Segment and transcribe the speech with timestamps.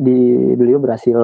[0.00, 1.18] di beliau berhasil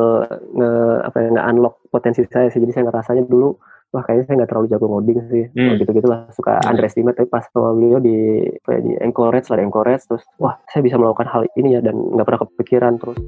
[0.53, 0.71] nge
[1.09, 2.61] apa ya, nge unlock potensi saya sih.
[2.61, 3.57] Jadi saya ngerasanya dulu
[3.95, 5.81] wah kayaknya saya nggak terlalu jago ngoding sih hmm.
[5.81, 6.69] gitu gitu lah suka hmm.
[6.69, 10.83] underestimate tapi pas sama beliau di ya, di encourage lah di encourage terus wah saya
[10.83, 13.19] bisa melakukan hal ini ya dan nggak pernah kepikiran terus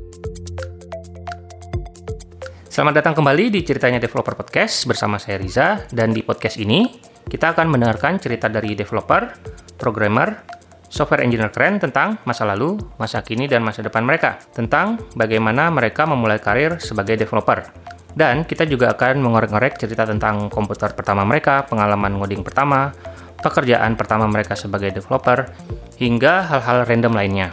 [2.68, 6.86] Selamat datang kembali di Ceritanya Developer Podcast bersama saya Riza dan di podcast ini
[7.26, 9.34] kita akan mendengarkan cerita dari developer,
[9.74, 10.46] programmer,
[10.88, 16.08] software engineer keren tentang masa lalu, masa kini, dan masa depan mereka, tentang bagaimana mereka
[16.08, 17.64] memulai karir sebagai developer.
[18.18, 22.90] Dan kita juga akan mengorek-ngorek cerita tentang komputer pertama mereka, pengalaman ngoding pertama,
[23.38, 25.46] pekerjaan pertama mereka sebagai developer,
[26.02, 27.48] hingga hal-hal random lainnya.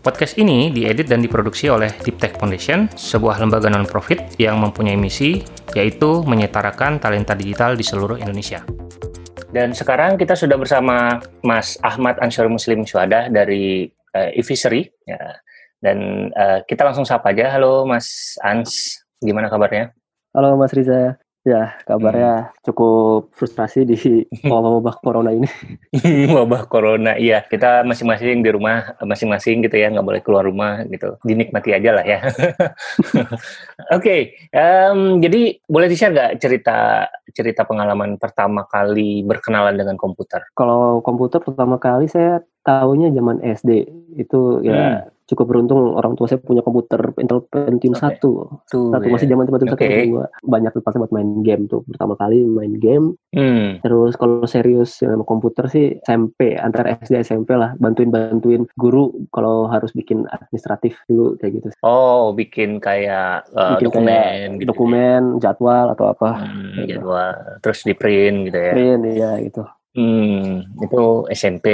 [0.00, 5.44] Podcast ini diedit dan diproduksi oleh Deep Tech Foundation, sebuah lembaga non-profit yang mempunyai misi
[5.76, 8.64] yaitu menyetarakan talenta digital di seluruh Indonesia.
[9.50, 14.86] Dan sekarang kita sudah bersama Mas Ahmad Ansor Muslim Syuhada dari uh, Evisery.
[15.02, 15.42] Ya.
[15.82, 17.50] Dan uh, kita langsung sapa aja.
[17.50, 19.90] Halo Mas Ans, gimana kabarnya?
[20.30, 21.18] Halo Mas Riza.
[21.40, 22.68] Ya, kabarnya hmm.
[22.68, 23.96] cukup frustrasi di
[24.44, 25.48] wabah corona ini.
[26.36, 27.40] wabah corona, iya.
[27.40, 31.16] Kita masing-masing di rumah, masing-masing gitu ya, nggak boleh keluar rumah gitu.
[31.24, 32.20] Dinikmati aja lah ya.
[32.28, 33.32] Oke,
[33.96, 34.20] okay,
[34.52, 40.44] um, jadi boleh di-share nggak cerita cerita pengalaman pertama kali berkenalan dengan komputer?
[40.52, 43.88] Kalau komputer pertama kali saya tahunya zaman SD.
[44.20, 48.18] Itu ya hmm cukup beruntung orang tua saya punya komputer Intel Pentium okay.
[48.18, 49.12] 1 satu yeah.
[49.14, 50.10] masih zaman Pentium okay.
[50.10, 53.86] 1 banyak dipakai buat main game tuh pertama kali main game hmm.
[53.86, 59.70] terus kalau serius dengan komputer sih SMP antara SD SMP lah bantuin bantuin guru kalau
[59.70, 64.68] harus bikin administratif dulu kayak gitu oh bikin kayak uh, bikin dokumen kayak gitu ya?
[64.68, 66.98] dokumen jadwal atau apa hmm, gitu.
[66.98, 69.62] jadwal terus di print gitu ya print iya gitu
[69.94, 71.02] hmm itu
[71.34, 71.66] SMP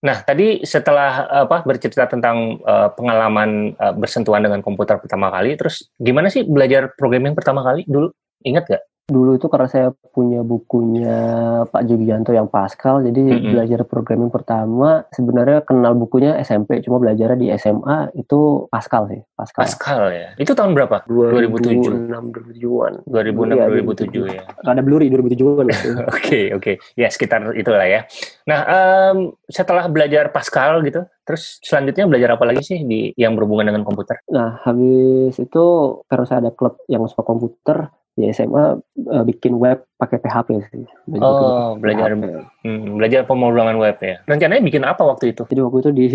[0.00, 5.92] Nah, tadi setelah apa bercerita tentang uh, pengalaman uh, bersentuhan dengan komputer pertama kali, terus
[6.00, 8.08] gimana sih belajar programming pertama kali dulu?
[8.40, 8.89] Ingat gak?
[9.10, 11.18] Dulu itu karena saya punya bukunya
[11.66, 13.50] Pak Jugianto yang Pascal, jadi mm -hmm.
[13.54, 19.62] belajar programming pertama sebenarnya kenal bukunya SMP, cuma belajarnya di SMA itu Pascal sih, Pascal.
[19.66, 20.28] Pascal ya.
[20.38, 21.06] Itu tahun berapa?
[21.06, 22.10] 2007.
[22.10, 22.92] 2006 2007-an.
[23.06, 24.42] 2006 ya, 2007 ya.
[24.66, 25.66] Ada blurry 2007-an.
[26.20, 26.72] Oke, oke.
[26.94, 28.06] Ya sekitar itulah ya.
[28.46, 33.70] Nah, um, setelah belajar Pascal gitu, terus selanjutnya belajar apa lagi sih di yang berhubungan
[33.70, 34.22] dengan komputer?
[34.30, 35.64] Nah, habis itu
[36.06, 38.68] karena saya ada klub yang suka komputer, di SMA uh,
[39.16, 40.84] eh, bikin web pakai PHP sih.
[41.08, 44.20] Belajar oh, belajar hmm, belajar pemrograman web ya.
[44.28, 45.48] Rencananya bikin apa waktu itu?
[45.48, 46.06] Jadi waktu itu di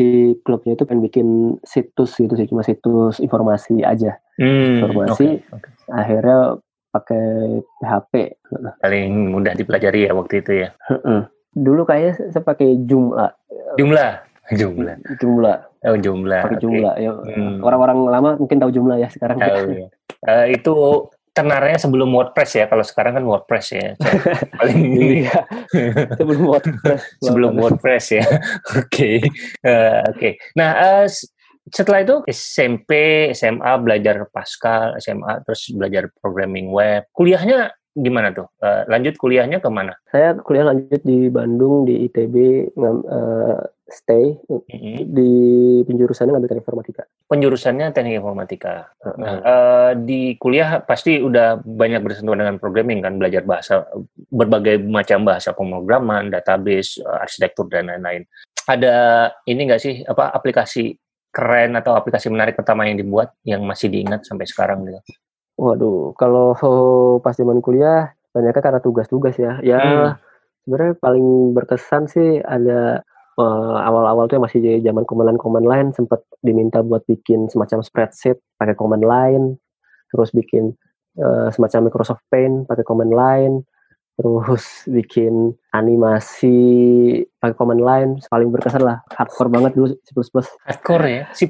[0.45, 1.27] klubnya itu pengen bikin
[1.65, 4.21] situs gitu sih, cuma situs informasi aja.
[4.37, 5.41] Hmm, informasi.
[5.41, 5.71] Okay, okay.
[5.89, 6.61] Akhirnya
[6.93, 7.25] pakai
[7.81, 8.13] PHP.
[8.79, 10.69] Paling mudah dipelajari ya waktu itu ya.
[11.55, 13.33] Dulu kayaknya saya pakai Joomla.
[13.75, 14.23] Joomla.
[14.53, 14.93] Joomla.
[15.17, 15.53] Joomla.
[15.85, 16.39] Oh, Joomla.
[16.45, 17.01] Pakai okay.
[17.01, 17.65] Ya, hmm.
[17.65, 19.41] Orang-orang lama mungkin tahu Joomla ya sekarang.
[19.41, 19.87] Tahu ya.
[20.25, 20.73] Uh, itu
[21.35, 22.65] kenarnya sebelum WordPress ya.
[22.71, 23.89] Kalau sekarang kan WordPress ya.
[24.59, 25.43] Paling iya.
[26.15, 27.01] sebelum WordPress.
[27.19, 28.25] sebelum WordPress ya.
[28.79, 28.87] Oke.
[28.87, 29.15] okay.
[29.59, 30.15] Uh, Oke.
[30.15, 30.33] Okay.
[30.55, 31.05] Nah, uh,
[31.69, 32.91] setelah itu SMP,
[33.35, 37.09] SMA belajar Pascal, SMA terus belajar programming web.
[37.11, 38.51] Kuliahnya gimana tuh?
[38.59, 39.95] Uh, lanjut kuliahnya ke mana?
[40.11, 42.35] Saya kuliah lanjut di Bandung di ITB
[42.75, 44.97] uh, stay mm-hmm.
[45.13, 45.31] di
[45.87, 47.03] penjurusannya ngambil teknik informatika.
[47.31, 48.73] Penjurusannya teknik informatika.
[49.15, 53.87] Nah, uh, di kuliah pasti udah banyak bersentuhan dengan programming kan, belajar bahasa
[54.29, 58.27] berbagai macam bahasa pemrograman, database, uh, arsitektur dan lain-lain.
[58.65, 58.95] Ada
[59.45, 60.97] ini enggak sih apa aplikasi
[61.29, 64.99] keren atau aplikasi menarik pertama yang dibuat yang masih diingat sampai sekarang gitu?
[65.55, 66.55] Waduh, kalau
[67.23, 69.63] pas zaman kuliah banyaknya karena tugas-tugas ya.
[69.63, 70.11] Ya hmm.
[70.63, 72.99] sebenarnya paling berkesan sih ada
[73.39, 78.75] uh, awal-awal tuh masih zaman command command line sempat diminta buat bikin semacam spreadsheet pakai
[78.75, 79.45] command line
[80.11, 80.75] terus bikin
[81.19, 83.55] uh, semacam Microsoft Paint pakai command line
[84.19, 86.57] terus bikin animasi
[87.39, 90.11] pakai command line paling berkesan lah hardcore banget dulu C++
[90.65, 91.45] hardcore ya C++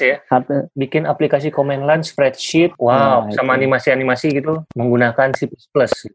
[0.00, 6.08] ya Hard, bikin aplikasi command line spreadsheet wow nah, sama animasi-animasi gitu menggunakan C++ C++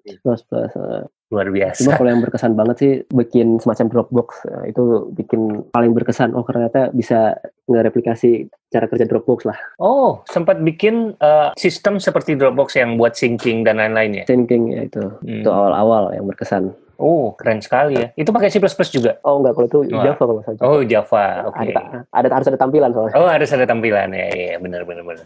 [1.30, 1.86] luar biasa.
[1.86, 6.34] Cuma kalau yang berkesan banget sih bikin semacam Dropbox nah, itu bikin paling berkesan.
[6.34, 7.38] Oh ternyata bisa
[7.70, 9.58] nge-replikasi cara kerja Dropbox lah.
[9.78, 14.24] Oh sempat bikin uh, sistem seperti Dropbox yang buat syncing dan lain-lain ya?
[14.26, 15.46] Syncing ya itu hmm.
[15.46, 16.74] itu awal-awal yang berkesan.
[17.00, 18.08] Oh, keren sekali ya.
[18.20, 18.60] Itu pakai C++
[18.92, 19.16] juga?
[19.24, 20.04] Oh, enggak, kalau itu Wah.
[20.04, 20.60] Java kalau saja.
[20.60, 21.26] Oh, Java.
[21.48, 21.72] Oke.
[21.72, 21.76] Okay.
[22.12, 23.16] Ada, ada harus ada tampilan soalnya.
[23.16, 24.28] Oh, harus ada tampilan ya.
[24.36, 25.26] Iya, benar benar benar.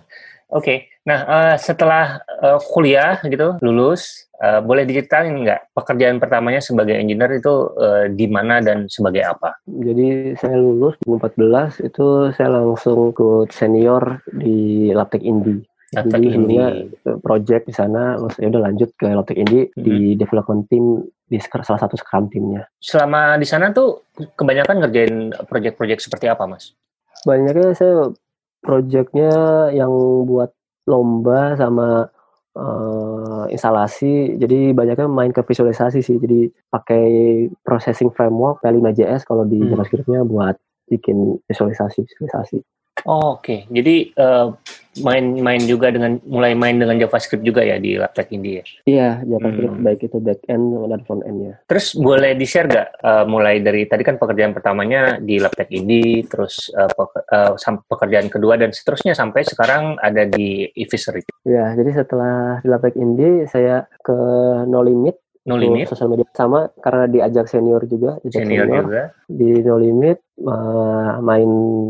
[0.54, 0.62] Oke.
[0.62, 0.78] Okay.
[1.10, 7.42] Nah, uh, setelah uh, kuliah gitu, lulus, uh, boleh diceritain nggak pekerjaan pertamanya sebagai engineer
[7.42, 9.58] itu uh, di mana dan sebagai apa?
[9.66, 12.06] Jadi saya lulus 2014 itu
[12.38, 15.73] saya langsung ke senior di Labtech Indi.
[15.94, 16.68] Jadi dulunya
[17.22, 19.78] project di sana, ya udah lanjut ke Labtech Indi hmm.
[19.78, 22.66] di development team di salah satu scrum timnya.
[22.82, 24.06] Selama di sana tuh
[24.38, 26.74] kebanyakan ngerjain project-project seperti apa, Mas?
[27.24, 28.12] Banyaknya saya
[28.62, 29.32] projectnya
[29.74, 29.92] yang
[30.26, 30.54] buat
[30.86, 32.10] lomba sama
[32.58, 34.38] uh, instalasi.
[34.38, 36.18] Jadi banyaknya main ke visualisasi sih.
[36.20, 37.06] Jadi pakai
[37.66, 39.74] processing framework P5JS kalau di hmm.
[39.74, 40.56] JavaScript-nya buat
[40.92, 42.62] bikin visualisasi visualisasi.
[43.10, 43.60] Oh, Oke, okay.
[43.74, 44.54] jadi uh,
[45.02, 48.64] main-main juga dengan mulai main dengan JavaScript juga ya di Labtech ini ya?
[48.86, 49.86] Iya, JavaScript hmm.
[49.86, 51.54] baik itu back end dan front end ya.
[51.66, 56.22] Terus boleh di share nggak uh, mulai dari tadi kan pekerjaan pertamanya di Labtech ini,
[56.28, 57.56] terus uh,
[57.90, 61.24] pekerjaan kedua dan seterusnya sampai sekarang ada di Evisery.
[61.48, 64.16] Ya, jadi setelah di Labtech Indie saya ke
[64.68, 69.50] No Limit No Limit sosial media sama karena diajak senior juga senior, senior juga di
[69.60, 70.18] No Limit
[70.48, 71.50] uh, main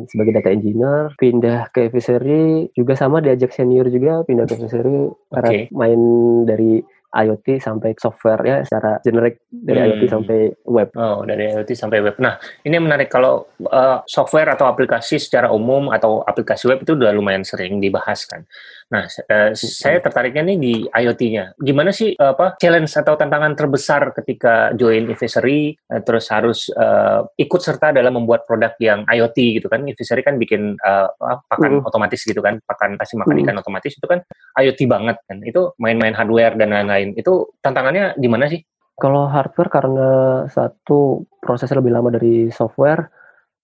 [0.09, 5.29] sebagai data engineer pindah ke Evisery juga sama diajak senior juga pindah ke Evisery okay.
[5.29, 6.01] karena main
[6.49, 6.81] dari
[7.13, 9.85] IoT sampai software ya secara generik dari hmm.
[9.85, 10.89] IoT sampai web.
[10.97, 12.17] Oh, dari IoT sampai web.
[12.17, 17.13] Nah, ini menarik kalau uh, software atau aplikasi secara umum atau aplikasi web itu udah
[17.13, 18.49] lumayan sering dibahas kan.
[18.89, 21.53] Nah, uh, saya tertariknya nih di IoT-nya.
[21.61, 27.27] Gimana sih uh, apa challenge atau tantangan terbesar ketika join Evisery uh, terus harus uh,
[27.37, 29.85] ikut serta dalam membuat produk yang IoT gitu kan.
[29.85, 31.11] Evisery kan bikin uh,
[31.45, 31.87] pakan uh.
[31.87, 33.41] otomatis gitu kan, pakan kasih makan uh.
[33.45, 34.25] ikan otomatis itu kan
[34.57, 35.37] IoT banget kan.
[35.45, 38.63] Itu main-main hardware dan lain-lain lain itu tantangannya di mana sih?
[38.93, 40.09] Kalau hardware karena
[40.47, 43.09] satu proses lebih lama dari software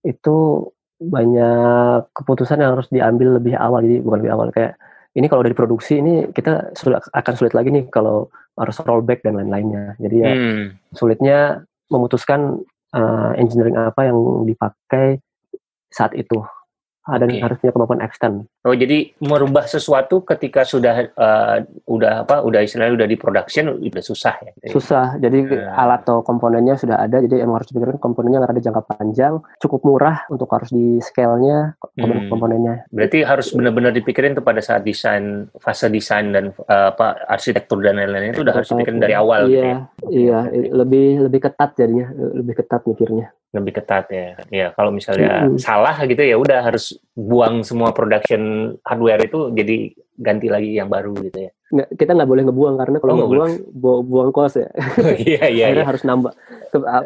[0.01, 0.65] itu
[1.00, 4.75] banyak keputusan yang harus diambil lebih awal jadi bukan lebih awal kayak
[5.17, 8.29] ini kalau dari produksi ini kita sudah akan sulit lagi nih kalau
[8.59, 10.65] harus rollback dan lain-lainnya jadi ya hmm.
[10.94, 11.39] sulitnya
[11.89, 12.61] memutuskan
[12.94, 15.17] uh, engineering apa yang dipakai
[15.89, 16.38] saat itu
[17.15, 17.41] dan okay.
[17.41, 18.35] harus punya kemampuan extend.
[18.67, 24.03] Oh jadi merubah sesuatu ketika sudah uh, udah apa udah istilahnya udah di production udah
[24.03, 24.51] susah ya.
[24.69, 25.15] Susah.
[25.17, 25.73] Jadi uh.
[25.73, 29.81] alat atau komponennya sudah ada jadi emang harus dipikirkan komponennya nggak ada jangka panjang, cukup
[29.85, 32.31] murah untuk harus di scale-nya komponen hmm.
[32.33, 32.75] komponennya.
[32.89, 38.01] Berarti harus benar-benar dipikirin tuh pada saat desain fase desain dan uh, apa arsitektur dan
[38.01, 39.77] lain-lain itu udah harus dipikirin dari awal iya, gitu ya.
[40.09, 40.39] Iya,
[40.73, 44.38] lebih lebih ketat jadinya, lebih ketat mikirnya lebih ketat ya.
[44.54, 45.57] Ya kalau misalnya hmm.
[45.57, 51.16] salah gitu ya udah harus buang semua production hardware itu jadi ganti lagi yang baru
[51.18, 51.51] gitu ya.
[51.69, 54.69] Nggak, kita nggak boleh ngebuang karena kalau oh, ngebuang bu buang kos ya.
[55.01, 55.63] Oh, iya iya.
[55.69, 55.90] Akhirnya iya.
[55.90, 56.34] harus nambah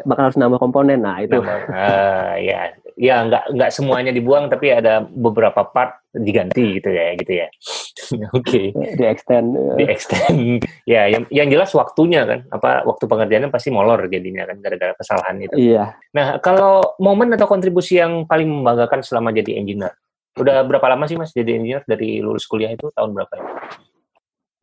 [0.04, 1.00] bakal harus nambah komponen.
[1.00, 1.36] Nah itu.
[1.36, 7.14] Nambah, uh, ya ya nggak nggak semuanya dibuang tapi ada beberapa part diganti gitu ya
[7.18, 7.48] gitu ya.
[8.38, 8.70] Oke.
[8.72, 8.94] okay.
[8.94, 9.48] Di extend.
[9.74, 10.62] Di extend.
[10.92, 15.36] ya yang yang jelas waktunya kan apa waktu pengerjaannya pasti molor jadinya kan gara-gara kesalahan
[15.42, 15.54] itu.
[15.58, 15.98] Iya.
[16.14, 19.94] Nah kalau momen atau kontribusi yang paling membanggakan selama jadi engineer
[20.34, 23.44] Udah berapa lama sih Mas jadi engineer dari lulus kuliah itu tahun berapa ya?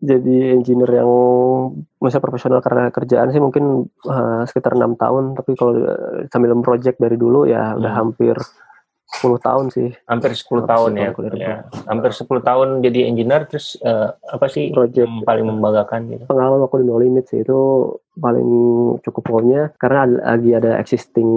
[0.01, 1.11] Jadi engineer yang
[2.01, 6.97] masa profesional karena kerjaan sih mungkin uh, sekitar enam tahun, tapi kalau uh, sambil project
[6.97, 7.77] dari dulu ya hmm.
[7.77, 8.35] udah hampir
[9.11, 9.91] 10 tahun sih.
[10.07, 11.11] Hampir 10 tahun ya.
[11.35, 11.55] ya.
[11.85, 16.23] Hampir 10 tahun jadi engineer terus uh, apa sih project yang paling membanggakan gitu?
[16.31, 18.49] Pengalaman aku di No Limit sih itu paling
[19.03, 21.29] cukup pokoknya karena lagi ada existing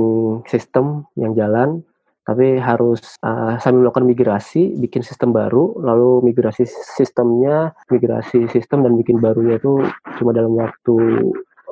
[0.46, 1.82] system yang jalan
[2.24, 6.64] tapi harus uh, sambil melakukan migrasi, bikin sistem baru, lalu migrasi
[6.96, 9.84] sistemnya, migrasi sistem dan bikin barunya itu
[10.16, 10.96] cuma dalam waktu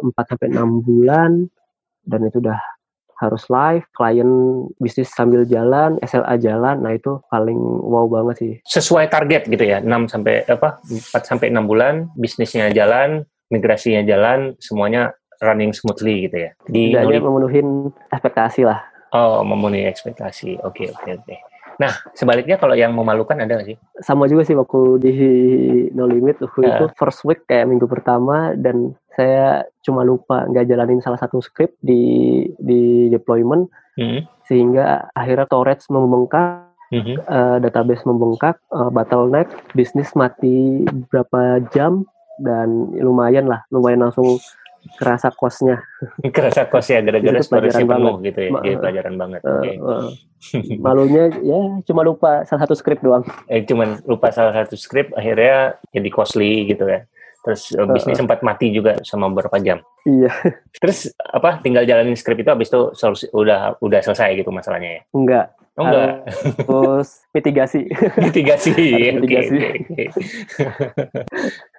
[0.04, 1.48] 4 sampai 6 bulan
[2.04, 2.60] dan itu udah
[3.16, 4.28] harus live, klien
[4.76, 7.56] bisnis sambil jalan, SLA jalan, nah itu paling
[7.88, 8.52] wow banget sih.
[8.66, 14.58] Sesuai target gitu ya, 6 sampai apa 4 sampai 6 bulan bisnisnya jalan, migrasinya jalan,
[14.60, 16.50] semuanya running smoothly gitu ya.
[16.68, 17.62] Di memenuhi
[18.10, 20.64] ekspektasi lah Oh, memenuhi ekspektasi.
[20.64, 21.24] Oke, okay, oke, okay, oke.
[21.28, 21.38] Okay.
[21.80, 23.78] Nah, sebaliknya kalau yang memalukan ada nggak sih?
[24.04, 25.12] Sama juga sih waktu di
[25.96, 26.68] No Limit waktu uh.
[26.68, 31.76] itu first week kayak minggu pertama dan saya cuma lupa nggak jalanin salah satu script
[31.84, 33.68] di di deployment
[34.00, 34.24] hmm.
[34.48, 37.16] sehingga akhirnya storage membengkak hmm.
[37.24, 42.04] uh, database membengkak, uh, bottleneck, bisnis mati berapa jam
[42.40, 44.40] dan lumayan lah, lumayan langsung
[44.98, 45.82] kerasa kosnya
[46.36, 49.74] kerasa kosnya gara-gara pelajaran penuh gitu ya Ma iya, pelajaran banget uh, okay.
[49.78, 50.08] uh,
[50.82, 55.78] malunya ya cuma lupa salah satu skrip doang eh cuma lupa salah satu skrip akhirnya
[55.94, 57.06] jadi costly gitu ya
[57.42, 59.82] Terus uh, bisnis uh, sempat mati juga sama beberapa jam.
[60.06, 60.30] Iya.
[60.82, 61.58] Terus apa?
[61.58, 65.02] Tinggal jalanin skrip itu habis itu solusi udah udah selesai gitu masalahnya ya?
[65.10, 65.46] Enggak.
[65.74, 66.10] Oh, enggak.
[66.62, 67.80] Terus mitigasi.
[68.30, 68.70] mitigasi.
[69.18, 69.56] mitigasi.
[69.58, 69.70] Oke.
[69.90, 71.70] Okay, okay.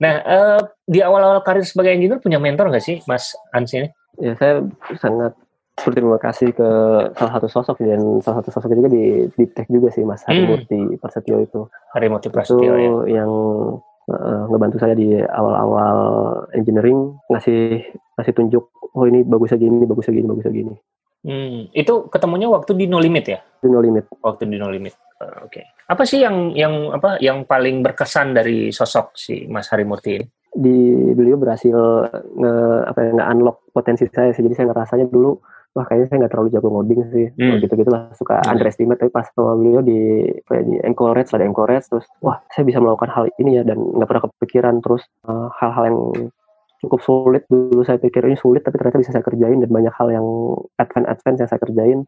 [0.00, 3.92] Nah, uh, di awal-awal karir sebagai engineer punya mentor nggak sih, Mas Ans ini?
[4.20, 4.64] Ya, saya
[4.96, 5.36] sangat
[5.72, 6.68] berterima kasih ke
[7.16, 10.76] salah satu sosok dan salah satu sosok juga di di tech juga sih Mas Harimurti
[10.76, 11.00] hmm.
[11.00, 11.60] Prasetyo itu.
[11.96, 13.24] Harimurti Prasetyo itu ya.
[13.24, 13.30] yang
[14.12, 15.96] uh, ngebantu saya di awal-awal
[16.52, 17.88] engineering ngasih
[18.20, 20.74] ngasih tunjuk oh ini bagusnya gini, bagusnya gini, bagusnya gini.
[21.22, 23.38] Hmm, itu ketemunya waktu di No Limit ya?
[23.62, 24.10] Di No Limit.
[24.20, 24.92] Waktu di No Limit.
[25.22, 25.62] Uh, Oke.
[25.62, 25.64] Okay.
[25.92, 30.26] Apa sih yang yang apa yang paling berkesan dari sosok si Mas Harimurti ini?
[30.52, 30.78] Di
[31.12, 31.76] beliau berhasil
[32.32, 32.54] nge
[32.88, 34.40] apa ya, nge unlock potensi saya sih.
[34.40, 35.36] Jadi saya ngerasanya dulu
[35.72, 37.64] wah kayaknya saya nggak terlalu jago ngoding sih hmm.
[37.64, 38.50] gitu gitu lah suka hmm.
[38.52, 42.76] underestimate tapi pas sama beliau di kayak di encourage ada encourage terus wah saya bisa
[42.76, 45.98] melakukan hal ini ya dan nggak pernah kepikiran terus hal eh, hal-hal yang
[46.84, 50.08] cukup sulit dulu saya pikir ini sulit tapi ternyata bisa saya kerjain dan banyak hal
[50.12, 50.26] yang
[50.76, 51.98] advance advance yang saya kerjain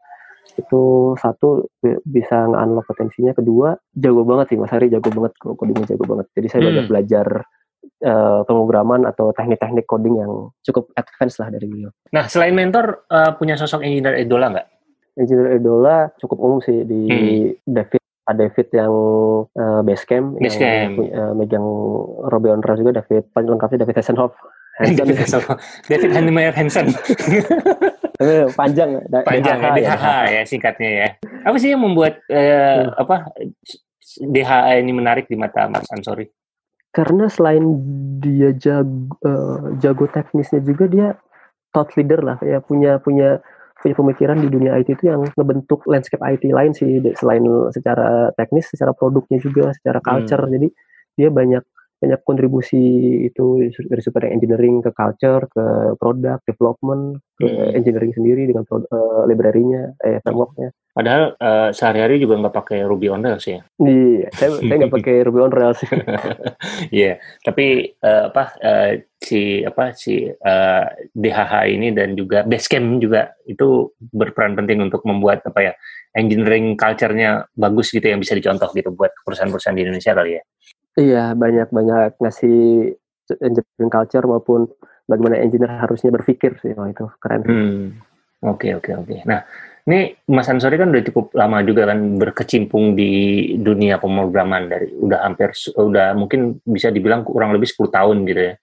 [0.54, 0.82] itu
[1.18, 1.66] satu
[2.04, 6.46] bisa nge-unlock potensinya kedua jago banget sih Mas Hari jago banget codingnya jago banget jadi
[6.52, 6.68] saya hmm.
[6.70, 7.26] banyak belajar
[8.04, 10.32] uh, pemrograman atau teknik-teknik coding yang
[10.64, 11.90] cukup advance lah dari beliau.
[12.12, 14.66] Nah, selain mentor, uh, punya sosok engineer idola nggak?
[15.20, 17.64] Engineer idola cukup umum sih di hmm.
[17.64, 18.92] David Pak David yang
[19.52, 20.64] uh, Basecamp, Basecamp.
[20.64, 21.66] yang uh, megang
[22.32, 24.32] Robbie Onra juga David paling lengkapnya David Hasselhoff.
[24.80, 24.96] Hansen.
[25.04, 25.60] David Hasselhoff.
[25.92, 26.88] David Hannemeyer Hansen.
[28.52, 28.90] panjang
[29.24, 31.08] panjang DHH, ya, DHH ya singkatnya ya.
[31.44, 33.02] Apa sih yang membuat uh, hmm.
[33.02, 33.16] apa
[34.20, 36.26] DHA ini menarik di mata Mas Ansori?
[36.94, 37.64] karena selain
[38.22, 41.08] dia jago, uh, jago teknisnya juga dia
[41.74, 43.42] thought leader lah ya punya punya
[43.82, 47.42] punya pemikiran di dunia IT itu yang ngebentuk landscape IT lain sih selain
[47.74, 50.06] secara teknis secara produknya juga secara hmm.
[50.06, 50.52] culture hmm.
[50.54, 50.68] jadi
[51.18, 51.64] dia banyak
[52.04, 52.84] banyak kontribusi
[53.32, 55.64] itu dari super engineering ke culture ke
[55.96, 57.72] produk development ke hmm.
[57.72, 63.26] engineering sendiri dengan uh, library-nya eh framework-nya Padahal uh, sehari-hari juga nggak pakai Ruby on
[63.26, 63.66] Rails ya?
[63.82, 65.82] Iya, saya saya nggak pakai Ruby on Rails.
[65.90, 65.98] Iya,
[66.94, 73.34] yeah, tapi uh, apa uh, si apa si uh, DHH ini dan juga Basecamp juga
[73.42, 75.72] itu berperan penting untuk membuat apa ya
[76.14, 80.42] engineering culture-nya bagus gitu yang bisa dicontoh gitu buat perusahaan-perusahaan di Indonesia kali ya.
[80.94, 82.58] Iya, banyak-banyak ngasih
[83.42, 84.70] engineering culture maupun
[85.10, 87.42] bagaimana engineer harusnya berpikir sih, oh, itu keren.
[87.42, 87.84] Hmm.
[88.44, 89.16] Oke, oke, oke.
[89.24, 89.42] Nah,
[89.88, 93.12] ini Mas Ansori kan udah cukup lama juga kan berkecimpung di
[93.56, 98.54] dunia pemrograman dari udah hampir udah mungkin bisa dibilang kurang lebih 10 tahun gitu ya.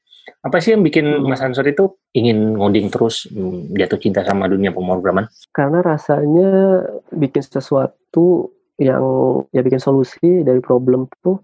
[0.46, 1.26] Apa sih yang bikin hmm.
[1.26, 5.30] Mas Ansori itu ingin ngoding terus hmm, jatuh cinta sama dunia pemrograman?
[5.50, 9.02] Karena rasanya bikin sesuatu yang
[9.54, 11.38] ya bikin solusi dari problem tuh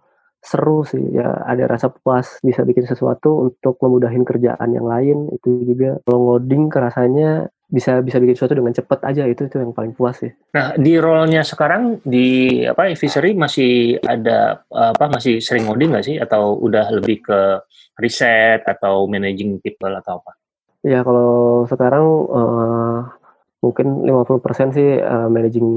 [0.48, 5.68] seru sih ya ada rasa puas bisa bikin sesuatu untuk memudahin kerjaan yang lain itu
[5.68, 9.92] juga kalau ngoding rasanya bisa bisa bikin sesuatu dengan cepat aja itu itu yang paling
[9.92, 10.32] puas sih.
[10.56, 16.16] Nah di role-nya sekarang di apa Visery masih ada apa masih sering ngoding nggak sih
[16.16, 17.40] atau udah lebih ke
[18.00, 20.32] riset atau managing people atau apa?
[20.88, 23.00] Ya kalau sekarang uh,
[23.60, 25.68] mungkin 50% sih uh, managing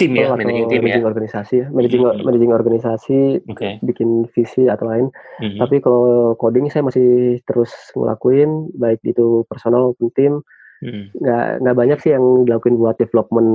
[0.00, 1.08] tim ya, managing tim managing ya.
[1.08, 2.24] organisasi ya, managing mm-hmm.
[2.24, 3.76] managing organisasi, okay.
[3.84, 5.06] bikin visi atau lain.
[5.44, 5.60] Mm-hmm.
[5.60, 10.40] Tapi kalau coding saya masih terus ngelakuin baik itu personal maupun tim.
[10.80, 11.04] Mm-hmm.
[11.20, 13.50] Nggak nggak banyak sih yang dilakuin buat development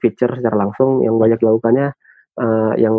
[0.00, 1.04] feature secara langsung.
[1.04, 1.86] Yang banyak dilakukannya
[2.40, 2.96] uh, yang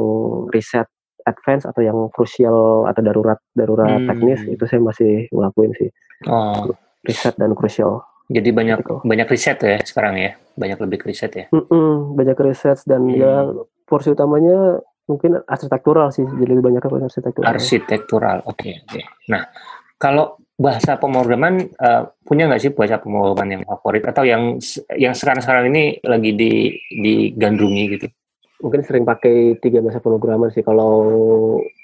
[0.54, 0.86] riset
[1.26, 4.08] advance atau yang krusial atau darurat darurat hmm.
[4.08, 5.90] teknis itu saya masih ngelakuin sih.
[6.30, 6.70] Oh.
[7.02, 8.06] Riset dan krusial.
[8.26, 8.96] Jadi banyak gitu.
[9.06, 11.46] banyak riset ya sekarang ya, banyak lebih riset ya.
[11.54, 13.18] Mm -mm, banyak riset dan hmm.
[13.22, 13.34] ya
[13.86, 17.46] porsi utamanya mungkin arsitektural sih, jadi lebih banyak ke arsitektural.
[17.46, 18.90] Arsitektural, oke okay, oke.
[18.90, 19.04] Okay.
[19.30, 19.46] Nah
[20.02, 24.58] kalau bahasa pemrograman uh, punya nggak sih bahasa pemrograman yang favorit atau yang
[24.96, 28.08] yang sekarang-sekarang ini lagi di digandrungi gitu?
[28.64, 30.64] Mungkin sering pakai tiga bahasa pemrograman sih.
[30.64, 30.94] Kalau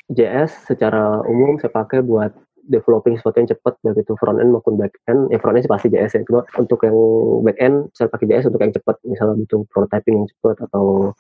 [0.07, 2.31] JS secara umum saya pakai buat
[2.71, 5.27] developing sesuatu yang cepat baik itu front end maupun back end.
[5.29, 6.21] Ya front end sih pasti JS ya.
[6.23, 6.95] Cuma untuk yang
[7.43, 8.95] back end saya pakai JS untuk yang cepat.
[9.03, 11.11] Misalnya butuh prototyping yang cepat atau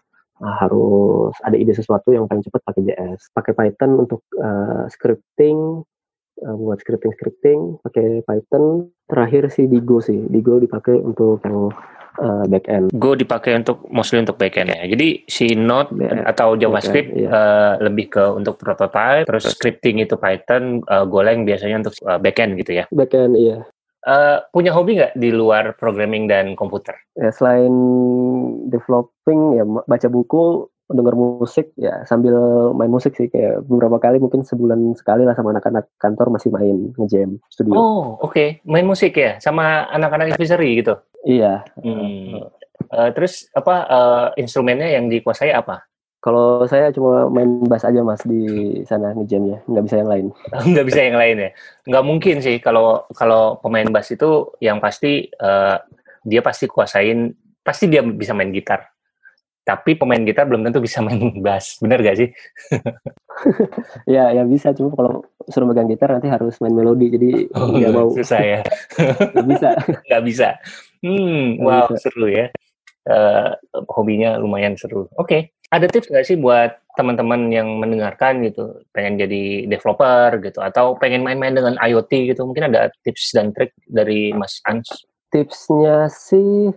[0.41, 5.85] uh, harus ada ide sesuatu yang paling cepat pakai JS pakai Python untuk uh, scripting
[6.45, 11.71] uh, buat scripting scripting pakai Python terakhir sih Digo sih Digo dipakai untuk yang
[12.19, 12.91] uh, backend.
[12.97, 14.83] Go dipakai untuk mostly untuk backend ya.
[14.83, 17.31] Jadi si Node yeah, atau JavaScript yeah.
[17.31, 22.59] uh, lebih ke untuk prototype, terus scripting itu Python, uh, Golang biasanya untuk uh, backend
[22.59, 22.85] gitu ya.
[22.91, 23.63] Backend iya.
[24.01, 26.97] Uh, punya hobi nggak di luar programming dan komputer?
[27.13, 27.69] Ya, selain
[28.73, 32.35] developing ya baca buku denger musik ya sambil
[32.75, 36.91] main musik sih kayak beberapa kali mungkin sebulan sekali lah sama anak-anak kantor masih main
[36.95, 37.73] ngejam studio.
[37.75, 38.49] Oh oke okay.
[38.67, 40.99] main musik ya sama anak-anak advisory gitu.
[41.25, 41.65] Iya.
[41.79, 42.49] Hmm.
[42.91, 45.85] Uh, terus apa uh, instrumennya yang dikuasai apa?
[46.21, 50.27] Kalau saya cuma main bass aja mas di sana ngejamnya, nggak bisa yang lain.
[50.69, 51.49] nggak bisa yang lain ya?
[51.89, 55.81] Nggak mungkin sih kalau kalau pemain bass itu yang pasti uh,
[56.21, 57.33] dia pasti kuasain,
[57.65, 58.90] pasti dia bisa main gitar
[59.61, 61.77] tapi pemain gitar belum tentu bisa main bass.
[61.81, 62.29] Benar gak sih?
[64.05, 64.69] Ya ya bisa.
[64.75, 67.09] Cuma kalau suruh megang gitar nanti harus main melodi.
[67.09, 68.13] Jadi oh, nggak mau.
[68.13, 68.59] susah ya.
[69.33, 69.69] Nggak bisa.
[70.05, 70.47] Nggak bisa.
[71.01, 71.99] Hmm gak wow bisa.
[72.05, 72.45] seru ya.
[73.09, 73.57] Uh,
[73.89, 75.09] hobinya lumayan seru.
[75.17, 75.41] Oke okay.
[75.73, 78.85] ada tips nggak sih buat teman-teman yang mendengarkan gitu?
[78.93, 82.45] Pengen jadi developer gitu atau pengen main-main dengan IoT gitu?
[82.45, 84.85] Mungkin ada tips dan trik dari Mas Ans.
[85.33, 86.69] Tipsnya sih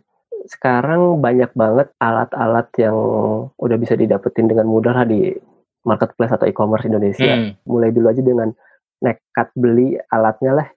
[0.45, 2.97] sekarang banyak banget alat-alat yang
[3.57, 5.33] udah bisa didapetin dengan mudah lah di
[5.85, 7.33] marketplace atau e-commerce Indonesia.
[7.33, 7.57] Hmm.
[7.69, 8.53] Mulai dulu aja dengan
[9.01, 10.69] nekat beli alatnya lah.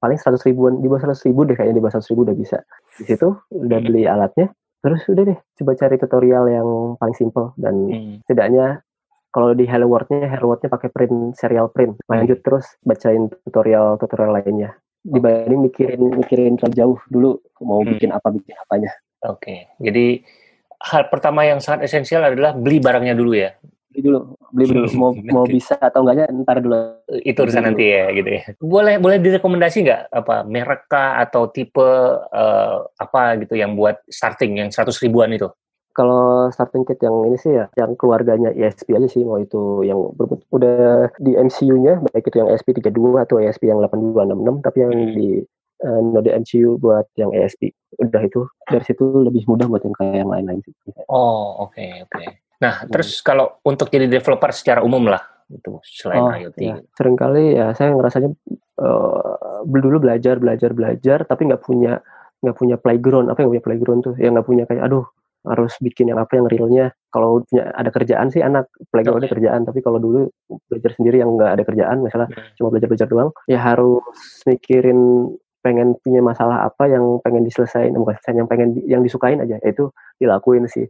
[0.00, 2.58] Paling seratus ribuan, di bawah seratus ribu deh kayaknya di bawah seratus ribu udah bisa.
[2.96, 3.86] Di situ udah hmm.
[3.86, 4.46] beli alatnya,
[4.80, 8.14] terus udah deh coba cari tutorial yang paling simple dan hmm.
[8.24, 8.80] setidaknya
[9.34, 11.98] kalau di Hello World-nya, Hello World-nya pakai print serial print.
[12.06, 12.46] Lanjut hmm.
[12.46, 17.30] terus bacain tutorial-tutorial lainnya dibanding mikirin mikirin terlalu jauh dulu
[17.60, 17.90] mau hmm.
[17.94, 18.92] bikin apa bikin apanya.
[19.24, 19.58] Oke, okay.
[19.80, 20.20] jadi
[20.84, 23.56] hal pertama yang sangat esensial adalah beli barangnya dulu ya.
[23.88, 24.18] Beli dulu,
[24.52, 24.86] beli dulu.
[25.00, 26.98] Mau mau bisa atau enggaknya ntar dulu.
[27.24, 28.42] Itu urusan nanti ya, gitu ya.
[28.60, 31.88] Boleh boleh direkomendasi nggak apa merek atau tipe
[32.20, 35.48] uh, apa gitu yang buat starting yang seratus ribuan itu?
[35.94, 40.10] Kalau starting kit yang ini sih ya, yang keluarganya ESP aja sih, mau itu yang
[40.50, 45.12] udah di MCU-nya, baik itu yang ESP32 atau ESP yang 8266, tapi yang hmm.
[45.14, 45.28] di
[45.86, 47.70] uh, node MCU buat yang ESP.
[48.02, 50.74] Udah itu, dari situ lebih mudah buat yang kayak yang lain-lain sih.
[51.06, 52.10] Oh, oke, okay, oke.
[52.10, 52.26] Okay.
[52.58, 52.90] Nah, hmm.
[52.90, 55.22] terus kalau untuk jadi developer secara umum lah,
[55.52, 56.58] itu selain oh, IoT.
[56.58, 56.76] Ya.
[56.96, 58.34] Seringkali ya saya ngerasanya
[58.80, 62.00] uh, dulu belajar, belajar, belajar, tapi nggak punya
[62.42, 63.30] nggak punya playground.
[63.30, 64.14] Apa yang punya playground tuh?
[64.18, 65.04] Yang nggak punya kayak, aduh
[65.44, 66.86] harus bikin yang apa yang realnya.
[67.12, 69.62] Kalau ada kerjaan sih anak playground ada kerjaan.
[69.68, 70.26] Tapi kalau dulu
[70.66, 72.56] belajar sendiri yang nggak ada kerjaan misalnya hmm.
[72.58, 74.02] cuma belajar belajar doang ya harus
[74.48, 75.30] mikirin
[75.64, 79.60] pengen punya masalah apa yang pengen diselesaikan bukan yang pengen yang disukain aja.
[79.60, 80.88] Itu dilakuin sih.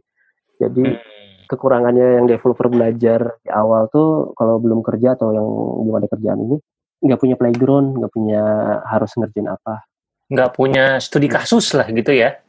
[0.57, 1.51] Jadi hmm.
[1.51, 5.47] kekurangannya yang developer belajar di awal tuh kalau belum kerja atau yang
[5.83, 6.57] belum ada kerjaan ini
[7.05, 8.43] nggak punya playground nggak punya
[8.87, 9.83] harus ngerjain apa.
[10.25, 12.44] Nggak punya studi kasus lah gitu ya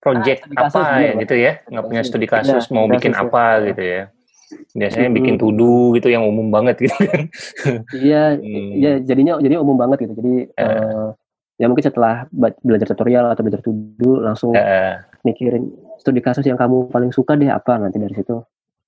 [0.00, 3.24] project ah, apa ya gitu ya nggak punya studi iya, kasus ya, mau bikin kasus,
[3.28, 3.66] apa ya.
[3.70, 4.02] gitu ya
[4.74, 5.18] biasanya hmm.
[5.20, 7.22] bikin tudu gitu yang umum banget gitu kan
[8.02, 8.70] iya hmm.
[8.80, 10.64] ya jadinya jadi umum banget gitu jadi uh.
[10.64, 11.08] Uh,
[11.60, 12.24] ya mungkin setelah
[12.64, 15.04] belajar tutorial atau belajar tudu langsung uh.
[15.22, 18.40] mikirin studi kasus yang kamu paling suka deh apa nanti dari situ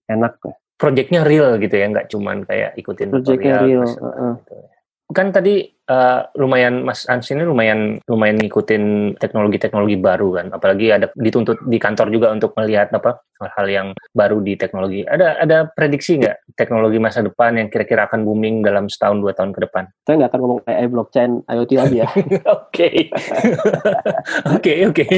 [0.08, 4.32] enak kok projectnya real gitu ya nggak cuman kayak ikutin projectnya tutorial real uh -uh.
[4.40, 4.56] Gitu.
[5.12, 5.54] kan tadi
[5.88, 10.46] uh, lumayan Mas Ans ini lumayan lumayan ngikutin teknologi-teknologi baru kan.
[10.54, 15.02] Apalagi ada dituntut di kantor juga untuk melihat apa hal-hal yang baru di teknologi.
[15.02, 19.50] Ada ada prediksi nggak teknologi masa depan yang kira-kira akan booming dalam setahun dua tahun
[19.50, 19.90] ke depan?
[20.06, 22.08] Saya nggak akan ngomong AI blockchain IoT lagi ya.
[22.56, 22.88] Oke.
[24.54, 25.06] Oke oke.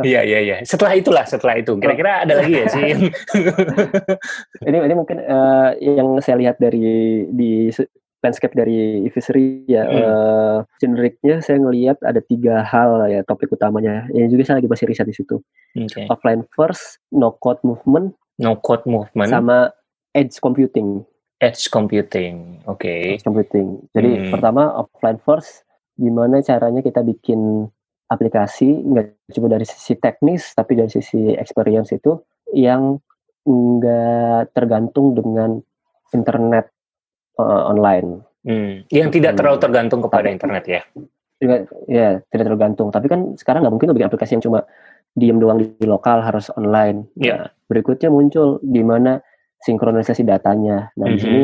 [0.00, 0.56] Iya iya iya.
[0.64, 1.76] Setelah itulah setelah itu.
[1.78, 3.10] Kira-kira ada lagi ya sih?
[4.68, 7.72] Ini ini mungkin uh, yang saya lihat dari di
[8.20, 9.96] landscape dari Evisery ya hmm.
[9.96, 14.86] uh, generiknya saya ngelihat ada tiga hal ya topik utamanya yang juga saya lagi masih
[14.88, 15.40] riset di situ
[15.76, 16.04] okay.
[16.12, 19.72] offline first no code movement no code movement sama
[20.12, 21.00] edge computing
[21.40, 23.16] edge computing oke okay.
[23.16, 24.30] edge computing jadi hmm.
[24.36, 25.64] pertama offline first
[25.96, 27.68] gimana caranya kita bikin
[28.10, 32.20] aplikasi nggak cuma dari sisi teknis tapi dari sisi experience itu
[32.52, 33.00] yang
[33.46, 35.62] nggak tergantung dengan
[36.12, 36.68] internet
[37.44, 38.20] uh, online.
[38.44, 38.84] Hmm.
[38.88, 40.82] Yang tidak terlalu tergantung kepada Tapi, internet ya?
[41.88, 42.88] Ya, tidak tergantung.
[42.92, 44.60] Tapi kan sekarang nggak mungkin bikin aplikasi yang cuma
[45.16, 47.08] diem doang di, lokal harus online.
[47.16, 47.48] Yeah.
[47.48, 49.20] Nah, berikutnya muncul di mana
[49.64, 50.92] sinkronisasi datanya.
[50.96, 51.16] Nah, mm -hmm.
[51.16, 51.42] di sini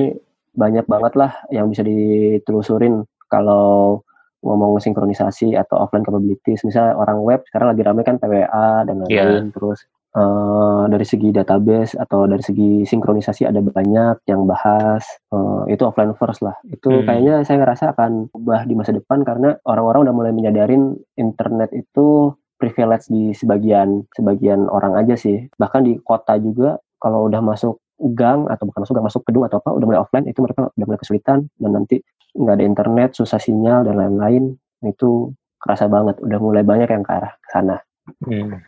[0.56, 4.00] banyak banget lah yang bisa ditelusurin kalau
[4.40, 6.62] ngomong sinkronisasi atau offline capabilities.
[6.62, 9.26] Misalnya orang web sekarang lagi rame kan PWA dan iya.
[9.26, 9.50] lain-lain.
[9.50, 9.54] Yeah.
[9.56, 9.78] Terus
[10.16, 15.04] Uh, dari segi database atau dari segi sinkronisasi ada banyak yang bahas.
[15.28, 16.56] Uh, itu offline first lah.
[16.72, 17.04] Itu hmm.
[17.04, 22.32] kayaknya saya ngerasa akan ubah di masa depan karena orang-orang udah mulai menyadarin internet itu
[22.56, 25.52] privilege di sebagian sebagian orang aja sih.
[25.60, 27.76] Bahkan di kota juga kalau udah masuk
[28.16, 30.86] gang atau bukan masuk gang masuk gedung atau apa udah mulai offline itu mereka udah
[30.88, 32.00] mulai kesulitan dan nanti
[32.36, 34.56] nggak ada internet susah sinyal dan lain-lain.
[34.80, 36.24] Itu kerasa banget.
[36.24, 37.76] Udah mulai banyak yang ke arah sana.
[38.24, 38.64] Hmm.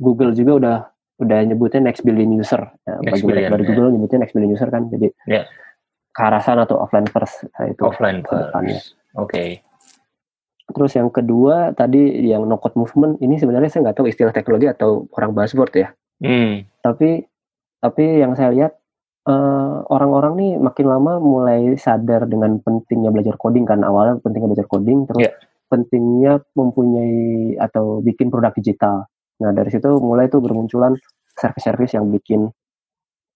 [0.00, 0.76] Google juga udah
[1.22, 2.62] udah nyebutnya next billion user.
[2.82, 3.68] Ya, Next billion, dari ya.
[3.68, 4.88] Google nyebutnya next billion user kan.
[4.88, 5.44] Jadi Ya.
[6.12, 8.96] ke arah sana tuh offline first nah, itu Offline first.
[9.16, 9.64] Oke.
[10.72, 14.68] Terus yang kedua tadi yang no code movement ini sebenarnya saya nggak tahu istilah teknologi
[14.68, 15.88] atau orang buzzword ya.
[16.20, 16.64] Hmm.
[16.80, 17.24] Tapi
[17.78, 18.72] tapi yang saya lihat
[19.22, 24.66] eh, orang-orang nih makin lama mulai sadar dengan pentingnya belajar coding kan awalnya pentingnya belajar
[24.66, 25.32] coding terus Iya.
[25.70, 29.06] pentingnya mempunyai atau bikin produk digital.
[29.40, 30.92] Nah dari situ mulai tuh bermunculan
[31.32, 32.50] service-service yang bikin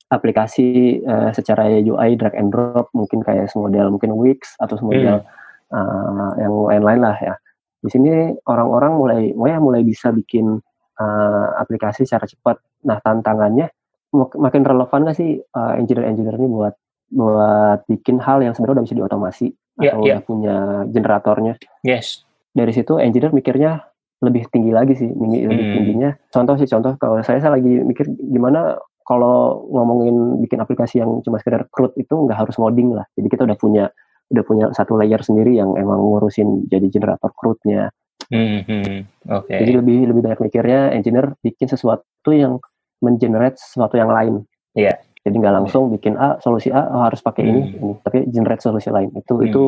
[0.07, 5.25] aplikasi eh, secara UI drag and drop mungkin kayak semodel mungkin Wix atau semodel
[5.73, 7.35] eh, yang lain-lain lah ya.
[7.83, 10.61] Di sini orang-orang mulai mulai mulai bisa bikin
[11.01, 12.61] eh, aplikasi secara cepat.
[12.87, 13.67] Nah tantangannya
[14.15, 16.75] mak- makin relevan nggak sih eh, engineer-engineer ini buat
[17.07, 20.15] buat bikin hal yang sebenarnya udah bisa diotomasi Iya, atau iya.
[20.17, 20.57] udah punya
[20.89, 21.55] generatornya.
[21.85, 22.25] Yes.
[22.57, 23.85] Dari situ engineer mikirnya
[24.25, 25.75] lebih tinggi lagi sih, tinggi- lebih Hmm.
[25.77, 26.11] tingginya.
[26.33, 31.39] Contoh sih contoh kalau saya saya lagi mikir gimana kalau ngomongin bikin aplikasi yang cuma
[31.39, 33.05] sekedar CRUD itu nggak harus ngoding lah.
[33.15, 33.85] Jadi kita udah punya
[34.27, 37.93] udah punya satu layer sendiri yang emang ngurusin jadi generator CRUD-nya.
[38.27, 38.97] Hmm, hmm.
[39.31, 39.55] Oke.
[39.55, 42.59] Jadi lebih lebih banyak mikirnya engineer bikin sesuatu yang
[42.99, 44.43] mengenerate sesuatu yang lain.
[44.75, 44.99] Iya.
[45.23, 47.83] Jadi nggak langsung bikin A solusi A oh, harus pakai ini, Hmm.
[47.83, 49.11] ini, tapi generate solusi lain.
[49.15, 49.47] Itu Hmm.
[49.47, 49.65] itu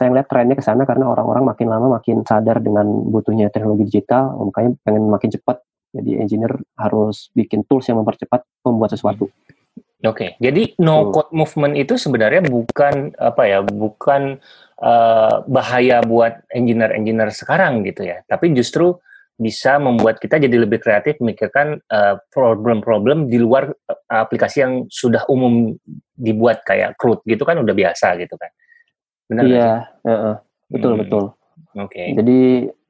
[0.00, 4.32] saya ngeliat trennya ke sana karena orang-orang makin lama makin sadar dengan butuhnya teknologi digital,
[4.48, 5.60] makanya pengen makin cepat.
[5.92, 9.28] Jadi engineer harus bikin tools yang mempercepat membuat sesuatu.
[10.00, 14.40] Oke, jadi no code movement itu sebenarnya bukan apa ya, bukan
[14.80, 18.96] eh, bahaya buat engineer-engineer sekarang gitu ya, tapi justru
[19.36, 25.28] bisa membuat kita jadi lebih kreatif memikirkan eh, problem-problem di luar eh, aplikasi yang sudah
[25.28, 25.76] umum
[26.16, 28.48] dibuat kayak CRUD gitu kan udah biasa gitu kan.
[29.30, 29.68] Benar Iya,
[30.02, 30.74] sih?
[30.74, 31.24] betul Hmm, betul.
[31.78, 32.02] Oke.
[32.18, 32.40] Jadi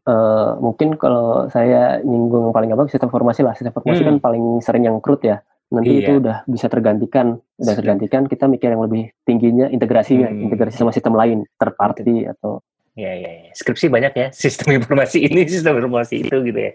[0.01, 3.53] eh, mungkin kalau saya nyinggung paling gampang sistem informasi lah.
[3.53, 4.09] Sistem informasi Hmm.
[4.11, 5.37] kan paling sering yang CRUD ya.
[5.71, 6.01] Nanti Iya.
[6.03, 7.77] itu udah bisa tergantikan, udah Sudah.
[7.79, 8.27] tergantikan.
[8.27, 10.49] Kita mikir yang lebih tingginya integrasinya, Hmm.
[10.49, 12.65] integrasi sama sistem lain, third party atau
[12.99, 13.53] Ya, ya, ya.
[13.55, 16.73] Skripsi banyak ya, sistem informasi ini, sistem informasi itu gitu ya.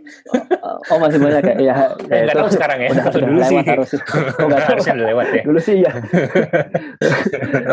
[0.89, 1.55] oh masih banyak ya?
[1.59, 1.75] Ya,
[2.11, 3.51] ya Nggak tahu sekarang ya, udah, kalau udah dulu sih.
[3.51, 3.99] lewat harusnya.
[4.39, 4.71] Oh, nggak tahu.
[4.71, 5.41] Harusnya udah lewat ya.
[5.43, 5.91] Dulu sih ya,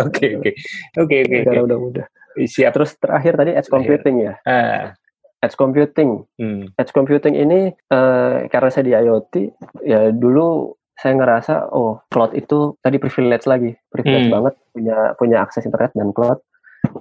[0.03, 0.51] Oke, oke.
[0.99, 2.07] Oke, oke, sekarang udah mudah.
[2.37, 2.73] Siap.
[2.75, 4.35] Terus terakhir tadi edge computing ya.
[4.49, 4.97] Ah,
[5.43, 6.71] Edge computing, hmm.
[6.79, 9.35] edge computing ini eh, karena saya di IoT,
[9.83, 14.35] ya dulu saya ngerasa oh cloud itu tadi privilege lagi, privilege Hmm.
[14.39, 16.39] banget punya punya akses internet dan cloud.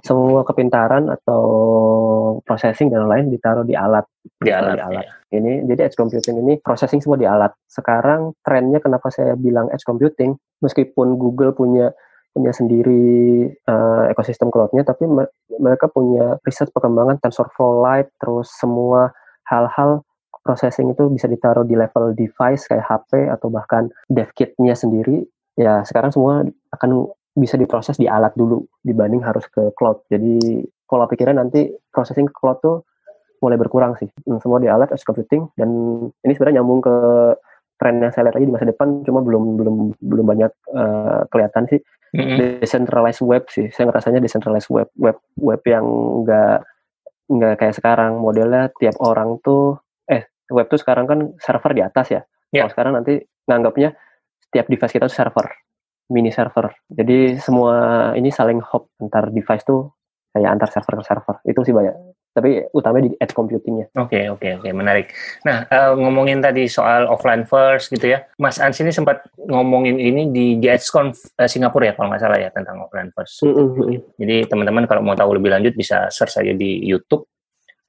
[0.00, 1.44] Semua kepintaran atau
[2.48, 4.08] processing dan lain ditaruh di alat.
[4.40, 4.80] Di alat.
[4.80, 5.06] di alat.
[5.32, 7.52] Ini jadi edge computing ini processing semua di alat.
[7.68, 11.92] Sekarang trennya kenapa saya bilang edge computing, meskipun Google punya
[12.32, 15.28] punya sendiri eh, ekosistem cloud-nya, tapi me-
[15.60, 19.12] mereka punya riset perkembangan TensorFlow Lite, terus semua
[19.52, 20.00] hal-hal
[20.42, 25.22] processing itu bisa ditaruh di level device kayak HP atau bahkan dev kit-nya sendiri.
[25.54, 30.04] Ya sekarang semua akan bisa diproses di alat dulu dibanding harus ke cloud.
[30.12, 32.76] Jadi pola pikirnya nanti processing ke cloud tuh
[33.40, 34.08] mulai berkurang sih.
[34.28, 35.68] Hmm, Semua di alat edge computing dan
[36.22, 36.94] ini sebenarnya nyambung ke
[37.80, 41.66] tren yang saya lihat lagi di masa depan cuma belum belum belum banyak eh, kelihatan
[41.66, 41.80] sih
[42.14, 42.38] Mm-mm.
[42.38, 43.72] decentralized web sih.
[43.74, 45.82] Saya ngerasanya decentralized web, web web yang
[46.22, 46.62] enggak
[47.32, 52.06] nggak kayak sekarang modelnya tiap orang tuh eh web tuh sekarang kan server di atas
[52.12, 52.20] ya.
[52.52, 52.68] Ya.
[52.68, 53.18] Kalau sekarang nanti
[53.48, 53.96] nganggapnya
[54.44, 55.46] setiap device kita tuh server,
[56.12, 56.68] mini server.
[56.92, 57.74] Jadi semua
[58.12, 59.88] ini saling hop antar device tuh
[60.32, 61.36] kayak antar server ke server.
[61.48, 61.94] Itu sih banyak.
[62.32, 63.92] Tapi utamanya di edge computingnya.
[64.00, 65.12] Oke, oke, oke, menarik.
[65.44, 70.32] Nah, eh, ngomongin tadi soal offline first gitu ya, Mas Ans ini sempat ngomongin ini
[70.32, 73.44] di JSConf eh, Singapura ya, kalau nggak salah ya, tentang offline first.
[74.16, 77.28] Jadi teman-teman kalau mau tahu lebih lanjut bisa search saja di YouTube,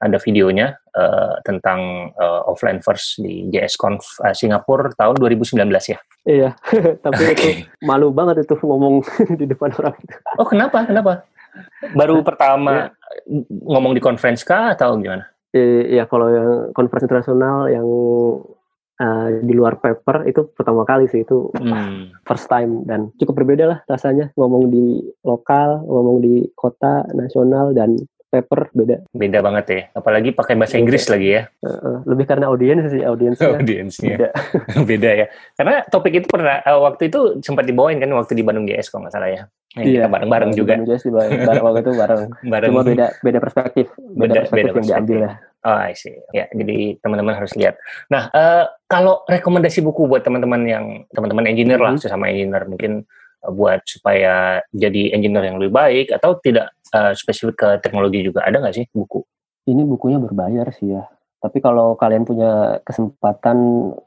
[0.02, 5.98] ada videonya eh, tentang eh, offline first di JSConf eh, Singapura tahun 2019 ya.
[6.24, 6.50] Iya,
[7.04, 7.48] tapi itu
[7.84, 9.04] malu banget itu ngomong
[9.40, 9.94] di depan orang.
[10.40, 10.84] Oh, kenapa?
[10.88, 11.24] Kenapa?
[11.94, 12.90] Baru pertama
[13.46, 15.30] ngomong di conference kah atau gimana?
[15.54, 17.86] Eh, ya kalau yang conference internasional yang
[18.98, 22.10] eh, di luar paper itu pertama kali sih itu Hmm.
[22.26, 27.94] first time dan cukup berbeda lah rasanya ngomong di lokal, ngomong di kota nasional dan
[28.34, 28.96] paper beda.
[29.08, 30.82] Beda banget ya, apalagi pakai bahasa Beda.
[30.82, 31.42] Inggris lagi ya.
[32.02, 34.28] Lebih karena audiens sih audiensnya audiensnya beda.
[34.90, 38.64] beda ya karena topik itu pernah eh, waktu itu sempat dibawain kan waktu di Bandung
[38.64, 39.42] GS kalau nggak salah ya
[39.74, 42.20] Nah, kita bareng-bareng juga Bandung Jazz di bareng, waktu itu bareng.
[42.52, 45.32] bareng Cuma beda beda perspektif, beda, Beda- perspektif beda yang diambil ya.
[45.60, 47.74] oh I see ya jadi teman-teman harus lihat
[48.06, 52.00] nah eh, kalau rekomendasi buku buat teman-teman yang teman-teman engineer lah Mhm.
[52.00, 53.02] sesama engineer mungkin
[53.50, 58.60] buat supaya jadi engineer yang lebih baik atau tidak eh, spesifik ke teknologi juga ada
[58.60, 59.20] nggak sih buku
[59.64, 61.08] Ini bukunya berbayar sih ya.
[61.40, 63.56] Tapi kalau kalian punya kesempatan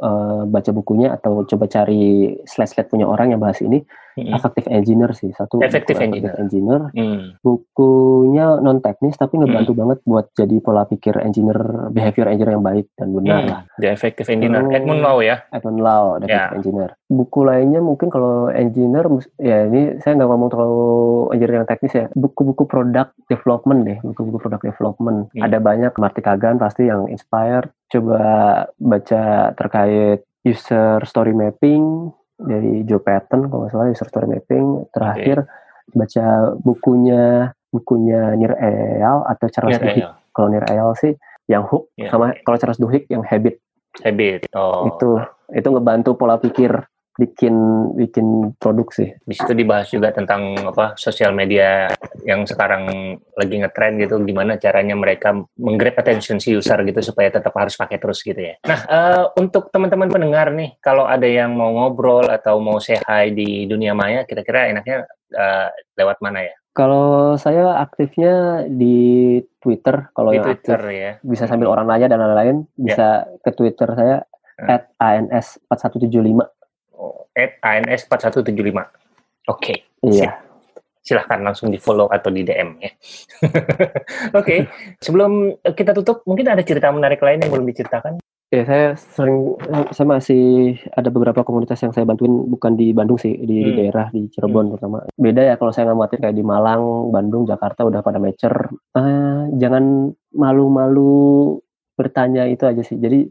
[0.02, 3.86] uh, baca bukunya atau coba cari slide-slide punya orang yang bahas ini,
[4.18, 4.34] hmm.
[4.34, 5.62] Effective Engineer sih satu.
[5.62, 6.34] Effective Engineer.
[6.42, 6.82] engineer.
[6.98, 7.38] Hmm.
[7.46, 9.82] Bukunya non teknis tapi ngebantu hmm.
[9.86, 13.50] banget buat jadi pola pikir engineer, behavior engineer yang baik dan benar hmm.
[13.54, 13.62] lah.
[13.78, 14.66] The Effective Engineer.
[14.66, 15.36] Terus, Edmund Lau ya.
[15.54, 16.36] Edmund Lau, The yeah.
[16.50, 16.92] Effective Engineer.
[17.08, 19.06] Buku lainnya mungkin kalau engineer,
[19.40, 20.90] ya ini saya nggak ngomong terlalu
[21.38, 22.06] engineer yang teknis ya.
[22.18, 25.30] Buku-buku product development deh, buku-buku product development.
[25.32, 25.46] Hmm.
[25.46, 27.70] Ada banyak Marty Kagan pasti yang inspired.
[27.88, 28.20] Coba
[28.76, 34.86] baca terkait user story mapping dari Joe Patton kalau nggak salah user story mapping.
[34.94, 35.94] Terakhir okay.
[35.98, 36.26] baca
[36.62, 40.08] bukunya bukunya Nir Eyal atau Charles Duhigg.
[40.32, 41.14] Kalau Nir Eyal sih
[41.50, 42.14] yang hook yeah.
[42.14, 43.60] sama kalau Charles Duhigg yang habit.
[44.06, 44.52] Habit.
[44.54, 44.88] Oh.
[44.94, 45.18] Itu
[45.52, 46.72] itu ngebantu pola pikir
[47.18, 47.56] bikin
[47.98, 49.10] bikin produk sih.
[49.26, 51.90] Di situ dibahas juga tentang apa sosial media
[52.24, 57.52] yang sekarang lagi ngetrend gitu, gimana caranya mereka menggrab attention si user gitu supaya tetap
[57.58, 58.56] harus pakai terus gitu ya.
[58.64, 63.34] Nah uh, untuk teman-teman pendengar nih, kalau ada yang mau ngobrol atau mau say hi
[63.34, 66.56] di dunia maya, kira-kira enaknya uh, lewat mana ya?
[66.78, 71.12] Kalau saya aktifnya di Twitter, kalau yang Twitter aktif, ya.
[71.26, 73.42] bisa sambil orang nanya dan lain-lain, bisa yeah.
[73.42, 74.22] ke Twitter saya
[74.62, 74.70] hmm.
[74.70, 76.57] at ans4175
[77.38, 78.50] at ANS 4175.
[78.74, 78.90] Oke.
[79.46, 79.78] Okay.
[80.02, 80.42] Iya.
[81.06, 82.92] Silahkan langsung di follow atau di DM ya.
[82.92, 84.34] Oke.
[84.34, 84.60] okay.
[85.00, 88.20] Sebelum kita tutup, mungkin ada cerita menarik lain yang belum diceritakan?
[88.48, 89.60] Ya, saya sering,
[89.92, 93.76] saya masih ada beberapa komunitas yang saya bantuin bukan di Bandung sih, di, hmm.
[93.76, 94.72] daerah di Cirebon hmm.
[94.72, 94.98] terutama.
[95.20, 98.72] Beda ya kalau saya ngamatin kayak di Malang, Bandung, Jakarta udah pada mature.
[98.96, 101.60] Uh, jangan malu-malu
[102.00, 102.96] bertanya itu aja sih.
[102.96, 103.28] Jadi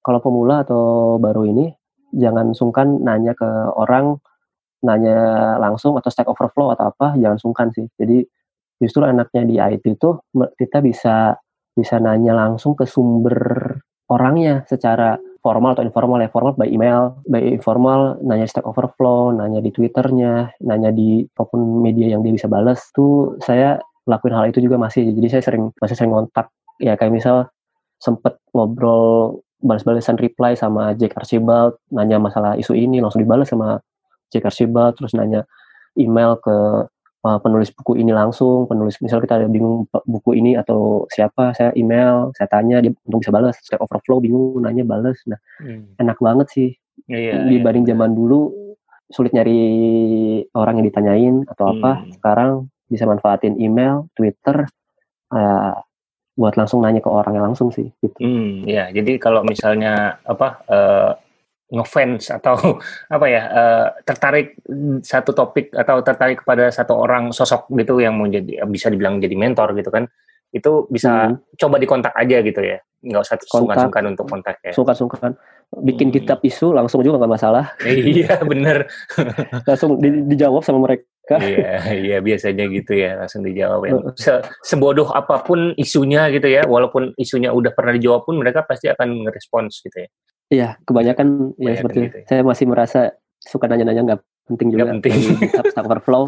[0.00, 1.68] kalau pemula atau baru ini
[2.16, 4.16] jangan sungkan nanya ke orang,
[4.82, 7.86] nanya langsung atau Stack Overflow atau apa, jangan sungkan sih.
[8.00, 8.24] Jadi
[8.80, 11.36] justru enaknya di IT itu kita bisa
[11.76, 13.36] bisa nanya langsung ke sumber
[14.08, 16.32] orangnya secara formal atau informal ya.
[16.32, 21.84] Formal by email by informal nanya Stack Overflow nanya di twitternya nanya di apa pun
[21.84, 25.12] media yang dia bisa balas tuh saya lakuin hal itu juga masih.
[25.12, 26.50] Jadi saya sering masih sering kontak
[26.80, 27.48] ya kayak misal
[27.96, 33.80] sempet ngobrol balas-balasan reply sama Jack Archibald nanya masalah isu ini langsung dibalas sama
[34.28, 35.48] Jack Archibald terus nanya
[35.96, 36.56] email ke
[37.24, 41.72] uh, penulis buku ini langsung penulis misal kita ada bingung buku ini atau siapa saya
[41.74, 45.98] email saya tanya dia untuk bisa balas Stack Overflow bingung nanya balas nah hmm.
[45.98, 46.70] enak banget sih
[47.08, 47.96] yeah, iya, dibanding yeah.
[47.96, 48.52] zaman dulu
[49.10, 49.60] sulit nyari
[50.58, 52.18] orang yang ditanyain atau apa hmm.
[52.18, 52.50] sekarang
[52.86, 54.66] bisa manfaatin email Twitter
[55.34, 55.74] uh,
[56.36, 58.18] buat langsung nanya ke orangnya langsung sih gitu.
[58.20, 61.10] Hmm, ya, jadi kalau misalnya apa uh,
[61.72, 62.78] ngefans atau
[63.14, 64.60] apa ya uh, tertarik
[65.02, 69.34] satu topik atau tertarik kepada satu orang sosok gitu yang mau jadi bisa dibilang jadi
[69.34, 70.06] mentor gitu kan
[70.54, 71.58] itu bisa hmm.
[71.58, 72.78] coba dikontak aja gitu ya.
[73.02, 74.72] Nggak usah sungkan-sungkan untuk kontak ya.
[74.72, 75.36] Sungkan-sungkan.
[75.82, 76.16] Bikin hmm.
[76.16, 77.64] kitab isu langsung juga nggak masalah.
[78.16, 78.86] Iya bener.
[79.68, 81.04] Langsung di, dijawab sama mereka
[81.42, 81.72] iya
[82.06, 83.92] iya biasanya gitu ya langsung dijawab ya.
[84.14, 88.86] Se sebodoh apa pun isunya gitu ya walaupun isunya udah pernah dijawab pun mereka pasti
[88.86, 90.08] akan ngerespons gitu ya.
[90.46, 92.26] Iya kebanyakan, ya seperti gitu ya.
[92.30, 93.00] saya masih merasa
[93.42, 95.14] suka nanya-nanya nggak penting juga gak penting.
[95.74, 96.24] Stack Overflow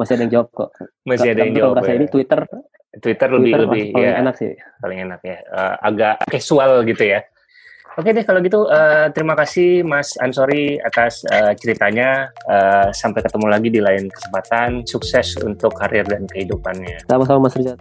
[0.00, 0.70] masih ada yang jawab kok.
[1.04, 1.96] Masih ada yang jawab merasa ya.
[2.00, 2.40] ini Twitter
[2.90, 4.48] Twitter lebih Twitter lebih paling ya, enak sih.
[4.80, 5.36] Paling enak ya.
[5.52, 7.20] Uh, agak casual gitu ya
[7.98, 12.30] Oke deh kalau gitu uh, terima kasih Mas Ansori atas uh, ceritanya.
[12.46, 14.86] Uh, sampai ketemu lagi di lain kesempatan.
[14.86, 17.02] Sukses untuk karir dan kehidupannya.
[17.10, 17.74] Sama-sama Mas Rizal.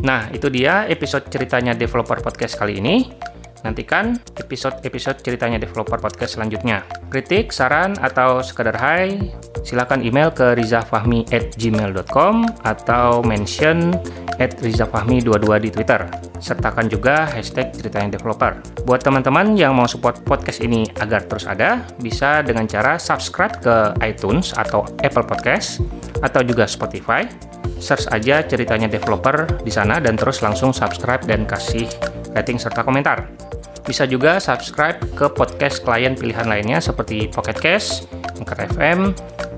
[0.00, 3.12] Nah, itu dia episode ceritanya Developer Podcast kali ini.
[3.60, 6.80] Nantikan episode-episode ceritanya developer podcast selanjutnya.
[7.12, 9.20] Kritik, saran, atau sekedar hai,
[9.60, 13.92] silakan email ke rizafahmi at gmail.com atau mention
[14.40, 16.08] at rizafahmi22 di Twitter.
[16.40, 18.56] Sertakan juga hashtag ceritanya developer.
[18.88, 23.76] Buat teman-teman yang mau support podcast ini agar terus ada, bisa dengan cara subscribe ke
[24.00, 25.84] iTunes atau Apple Podcast
[26.24, 27.28] atau juga Spotify.
[27.76, 31.84] Search aja ceritanya developer di sana dan terus langsung subscribe dan kasih
[32.32, 33.49] rating serta komentar.
[33.84, 38.06] Bisa juga subscribe ke podcast klien pilihan lainnya seperti Pocket Cast,
[38.38, 39.12] Anchor FM,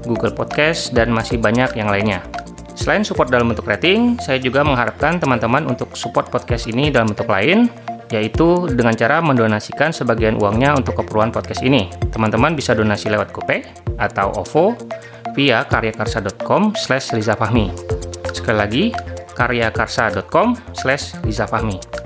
[0.07, 2.23] Google Podcast, dan masih banyak yang lainnya.
[2.73, 7.29] Selain support dalam bentuk rating, saya juga mengharapkan teman-teman untuk support podcast ini dalam bentuk
[7.29, 7.69] lain,
[8.09, 11.93] yaitu dengan cara mendonasikan sebagian uangnya untuk keperluan podcast ini.
[12.11, 13.65] Teman-teman bisa donasi lewat GoPay
[14.01, 14.77] atau OVO
[15.37, 17.13] via karyakarsa.com slash.
[18.33, 18.85] Sekali lagi,
[19.43, 21.19] karyakarsa.com slash.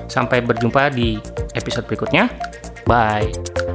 [0.09, 1.21] Sampai berjumpa di
[1.53, 2.33] episode berikutnya.
[2.89, 3.66] Bye.